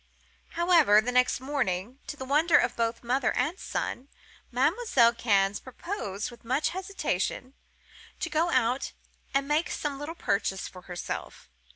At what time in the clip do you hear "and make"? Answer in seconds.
9.31-9.69